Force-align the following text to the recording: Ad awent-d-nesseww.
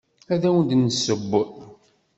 Ad 0.33 0.43
awent-d-nesseww. 0.49 1.35